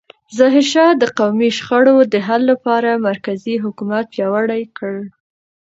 ظاهرشاه 0.37 0.91
د 1.01 1.03
قومي 1.17 1.49
شخړو 1.57 1.95
د 2.13 2.15
حل 2.27 2.41
لپاره 2.51 3.01
مرکزي 3.09 3.55
حکومت 3.63 4.05
پیاوړی 4.13 4.63
کړ. 4.77 4.93